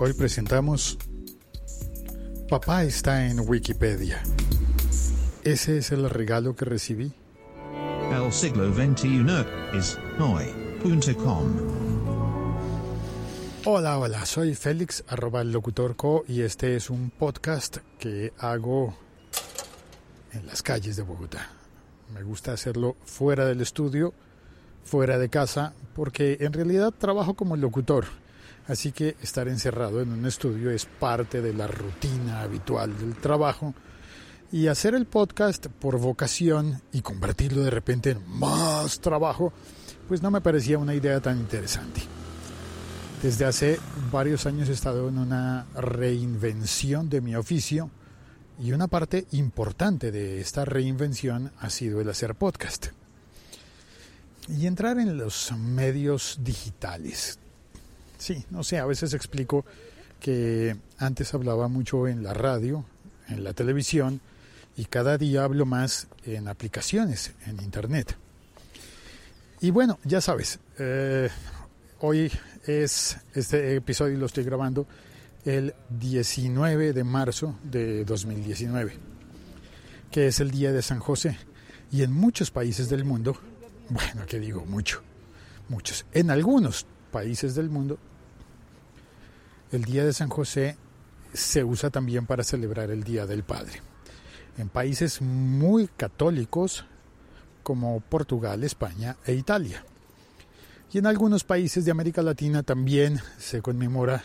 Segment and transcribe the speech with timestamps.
[0.00, 0.96] Hoy presentamos
[2.48, 4.22] Papá está en Wikipedia.
[5.42, 7.12] Ese es el regalo que recibí.
[8.12, 9.26] El siglo XXI
[9.76, 9.98] es.
[13.64, 18.96] Hola, hola, soy Félix, arroba el locutor co, y este es un podcast que hago
[20.32, 21.50] en las calles de Bogotá.
[22.14, 24.14] Me gusta hacerlo fuera del estudio,
[24.84, 28.04] fuera de casa, porque en realidad trabajo como locutor.
[28.68, 33.74] Así que estar encerrado en un estudio es parte de la rutina habitual del trabajo.
[34.52, 39.52] Y hacer el podcast por vocación y convertirlo de repente en más trabajo,
[40.06, 42.02] pues no me parecía una idea tan interesante.
[43.22, 43.80] Desde hace
[44.12, 47.90] varios años he estado en una reinvención de mi oficio
[48.60, 52.88] y una parte importante de esta reinvención ha sido el hacer podcast
[54.48, 57.38] y entrar en los medios digitales.
[58.18, 59.64] Sí, no sé, a veces explico
[60.20, 62.84] que antes hablaba mucho en la radio,
[63.28, 64.20] en la televisión,
[64.76, 68.16] y cada día hablo más en aplicaciones, en Internet.
[69.60, 71.28] Y bueno, ya sabes, eh,
[72.00, 72.30] hoy
[72.66, 74.86] es, este episodio lo estoy grabando
[75.44, 78.92] el 19 de marzo de 2019,
[80.10, 81.38] que es el día de San José.
[81.90, 83.36] Y en muchos países del mundo,
[83.88, 85.02] bueno, que digo mucho,
[85.68, 87.98] muchos, en algunos países del mundo,
[89.72, 90.76] el día de San José
[91.32, 93.82] se usa también para celebrar el Día del Padre.
[94.56, 96.84] En países muy católicos
[97.62, 99.84] como Portugal, España e Italia.
[100.90, 104.22] Y en algunos países de América Latina también se conmemora,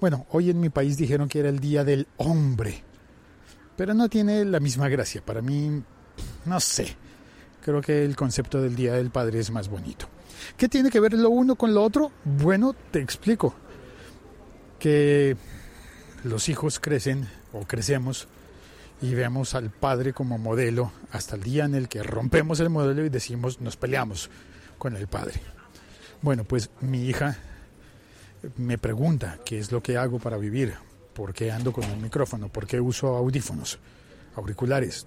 [0.00, 2.82] bueno, hoy en mi país dijeron que era el Día del Hombre,
[3.76, 5.22] pero no tiene la misma gracia.
[5.22, 5.82] Para mí,
[6.46, 6.96] no sé,
[7.62, 10.08] creo que el concepto del Día del Padre es más bonito.
[10.56, 12.10] ¿Qué tiene que ver lo uno con lo otro?
[12.24, 13.54] Bueno, te explico.
[14.78, 15.36] Que
[16.24, 18.28] los hijos crecen o crecemos
[19.02, 23.04] y vemos al padre como modelo hasta el día en el que rompemos el modelo
[23.04, 24.30] y decimos nos peleamos
[24.78, 25.40] con el padre.
[26.22, 27.36] Bueno, pues mi hija
[28.56, 30.74] me pregunta qué es lo que hago para vivir,
[31.14, 33.78] por qué ando con un micrófono, por qué uso audífonos,
[34.34, 35.06] auriculares.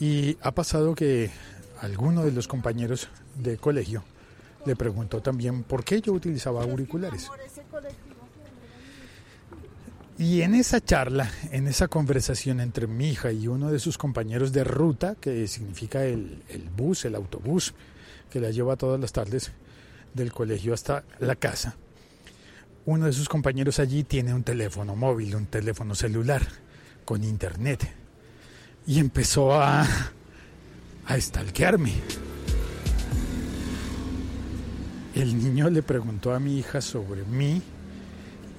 [0.00, 1.30] Y ha pasado que
[1.80, 4.04] alguno de los compañeros de colegio
[4.64, 7.28] le preguntó también por qué yo utilizaba auriculares.
[10.16, 14.52] Y en esa charla, en esa conversación entre mi hija y uno de sus compañeros
[14.52, 17.74] de ruta, que significa el, el bus, el autobús,
[18.30, 19.50] que la lleva todas las tardes
[20.14, 21.76] del colegio hasta la casa,
[22.86, 26.42] uno de sus compañeros allí tiene un teléfono móvil, un teléfono celular
[27.04, 27.88] con internet.
[28.86, 29.86] Y empezó a,
[31.06, 31.92] a estalquearme.
[35.14, 37.62] El niño le preguntó a mi hija sobre mí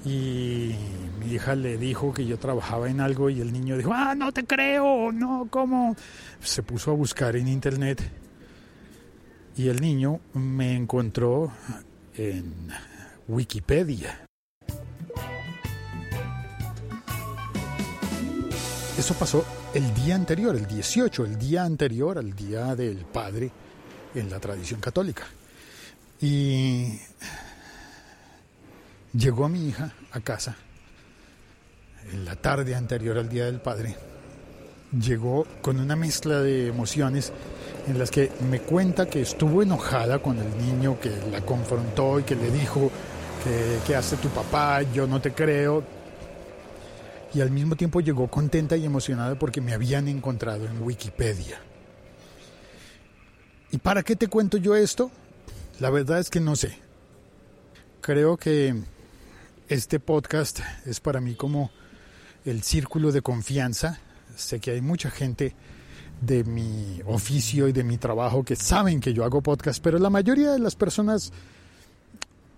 [0.05, 0.75] y
[1.19, 4.31] mi hija le dijo que yo trabajaba en algo y el niño dijo, ah, no
[4.31, 5.95] te creo, no, ¿cómo?
[6.39, 8.01] Se puso a buscar en internet
[9.57, 11.51] y el niño me encontró
[12.15, 12.69] en
[13.27, 14.21] Wikipedia.
[18.97, 23.51] Eso pasó el día anterior, el 18, el día anterior al Día del Padre
[24.13, 25.23] en la tradición católica.
[26.21, 26.97] Y
[29.15, 30.55] llegó mi hija a casa
[32.11, 33.95] en la tarde anterior al Día del Padre.
[34.91, 37.31] Llegó con una mezcla de emociones
[37.87, 42.23] en las que me cuenta que estuvo enojada con el niño que la confrontó y
[42.23, 42.91] que le dijo
[43.43, 44.81] que, ¿qué hace tu papá?
[44.83, 45.83] Yo no te creo.
[47.33, 51.59] Y al mismo tiempo llegó contenta y emocionada porque me habían encontrado en Wikipedia.
[53.71, 55.11] ¿Y para qué te cuento yo esto?
[55.79, 56.77] La verdad es que no sé.
[57.99, 58.75] Creo que
[59.67, 61.71] este podcast es para mí como
[62.45, 63.99] el círculo de confianza.
[64.35, 65.55] Sé que hay mucha gente
[66.21, 70.09] de mi oficio y de mi trabajo que saben que yo hago podcast, pero la
[70.09, 71.33] mayoría de las personas,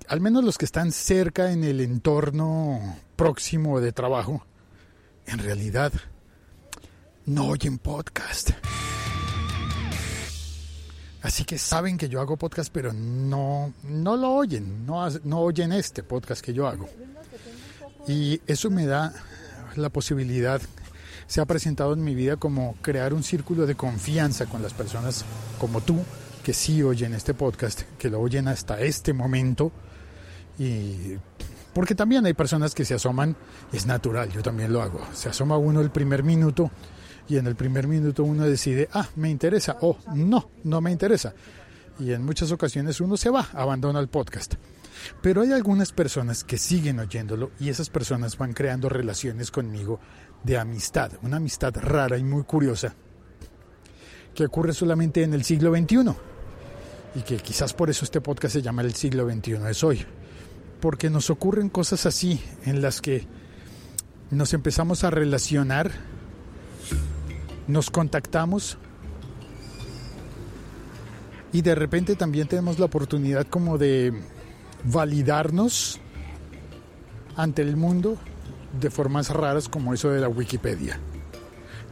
[0.08, 4.46] al menos los que están cerca en el entorno próximo de trabajo,
[5.26, 5.92] en realidad
[7.26, 8.52] no oyen podcast.
[11.22, 15.72] Así que saben que yo hago podcast, pero no, no lo oyen, no, no oyen
[15.74, 16.88] este podcast que yo hago.
[18.08, 19.14] Y eso me da
[19.76, 20.62] la posibilidad
[21.28, 25.26] se ha presentado en mi vida como crear un círculo de confianza con las personas
[25.60, 26.00] como tú,
[26.44, 29.72] que sí oyen este podcast, que lo oyen hasta este momento.
[30.58, 31.18] Y
[31.74, 33.36] porque también hay personas que se asoman,
[33.74, 35.02] es natural, yo también lo hago.
[35.14, 36.72] Se asoma uno el primer minuto
[37.28, 41.34] y en el primer minuto uno decide, ah, me interesa, o no, no me interesa.
[42.00, 44.56] Y en muchas ocasiones uno se va, abandona el podcast.
[45.22, 50.00] Pero hay algunas personas que siguen oyéndolo y esas personas van creando relaciones conmigo
[50.44, 52.96] de amistad, una amistad rara y muy curiosa
[54.38, 56.14] que ocurre solamente en el siglo XXI
[57.16, 60.06] y que quizás por eso este podcast se llama El siglo XXI es hoy,
[60.80, 63.26] porque nos ocurren cosas así en las que
[64.30, 65.92] nos empezamos a relacionar,
[67.68, 68.78] nos contactamos
[71.52, 74.14] y de repente también tenemos la oportunidad como de
[74.84, 76.00] validarnos
[77.36, 78.18] ante el mundo
[78.80, 81.00] de formas raras como eso de la Wikipedia.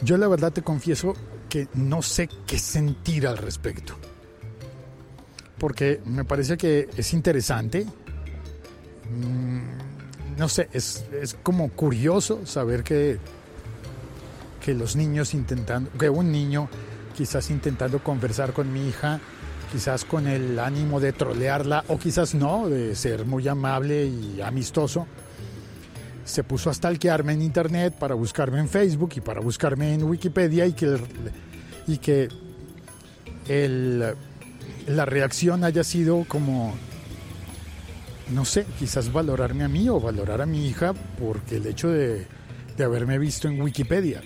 [0.03, 1.13] Yo la verdad te confieso
[1.49, 3.95] que no sé qué sentir al respecto.
[5.57, 7.85] Porque me parece que es interesante.
[9.09, 13.19] Mm, no sé, es, es como curioso saber que,
[14.65, 16.67] que los niños intentando, que un niño
[17.15, 19.19] quizás intentando conversar con mi hija,
[19.71, 25.05] quizás con el ánimo de trolearla o quizás no, de ser muy amable y amistoso,
[26.23, 30.65] se puso a stalkearme en internet para buscarme en Facebook y para buscarme en Wikipedia
[30.65, 30.97] y que,
[31.85, 32.27] y que
[33.47, 34.15] el,
[34.87, 36.73] la reacción haya sido como,
[38.33, 42.25] no sé, quizás valorarme a mí o valorar a mi hija porque el hecho de,
[42.75, 44.23] de haberme visto en Wikipedia.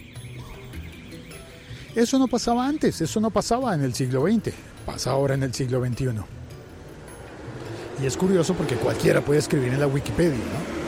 [1.96, 4.54] Eso no pasaba antes, eso no pasaba en el siglo XX,
[4.86, 6.10] pasa ahora en el siglo XXI.
[8.02, 10.80] Y es curioso porque cualquiera puede escribir en la Wikipedia, ¿no?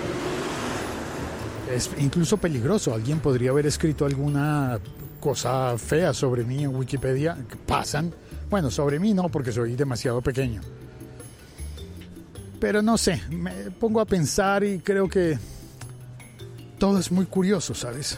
[1.74, 2.94] es incluso peligroso.
[2.94, 4.80] Alguien podría haber escrito alguna
[5.20, 7.38] cosa fea sobre mí en Wikipedia.
[7.66, 8.14] Pasan.
[8.50, 10.62] Bueno, sobre mí no, porque soy demasiado pequeño.
[12.60, 15.38] Pero no sé, me pongo a pensar y creo que
[16.78, 18.18] todo es muy curioso, ¿sabes?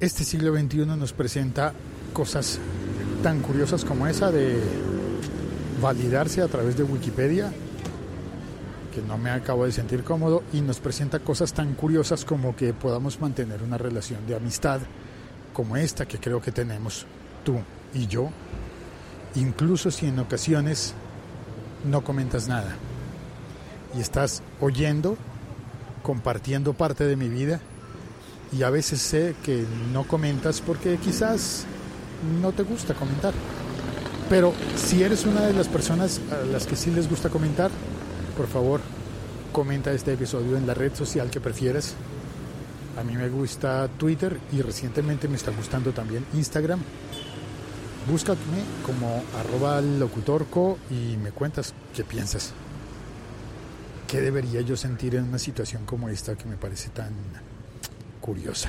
[0.00, 1.72] Este siglo XXI nos presenta
[2.12, 2.60] cosas
[3.20, 4.60] tan curiosas como esa de
[5.82, 7.52] validarse a través de Wikipedia
[8.94, 12.72] que no me acabo de sentir cómodo y nos presenta cosas tan curiosas como que
[12.74, 14.80] podamos mantener una relación de amistad
[15.52, 17.04] como esta que creo que tenemos
[17.44, 17.56] tú
[17.92, 18.30] y yo,
[19.34, 20.94] incluso si en ocasiones
[21.84, 22.76] no comentas nada
[23.96, 25.16] y estás oyendo,
[26.04, 27.60] compartiendo parte de mi vida
[28.52, 31.64] y a veces sé que no comentas porque quizás
[32.40, 33.34] no te gusta comentar.
[34.28, 37.70] Pero si eres una de las personas a las que sí les gusta comentar,
[38.36, 38.80] por favor,
[39.52, 41.94] comenta este episodio en la red social que prefieras.
[42.98, 46.80] A mí me gusta Twitter y recientemente me está gustando también Instagram.
[48.10, 48.38] Búscame
[48.84, 52.52] como arroba locutorco y me cuentas qué piensas.
[54.06, 57.12] ¿Qué debería yo sentir en una situación como esta que me parece tan
[58.20, 58.68] curiosa?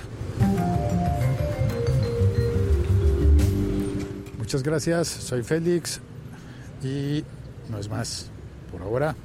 [4.38, 6.01] Muchas gracias, soy Félix
[6.84, 7.24] y
[7.69, 8.28] no es más
[8.72, 9.16] por ahora.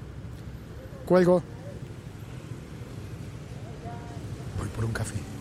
[1.06, 1.42] Cuelgo.
[4.58, 5.33] Voy por un café.